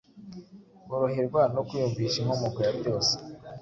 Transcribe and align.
boroherwa 0.87 1.41
no 1.53 1.61
kwiyumvisha 1.67 2.17
inkomoko 2.19 2.59
ya 2.65 2.73
byose 2.79 3.13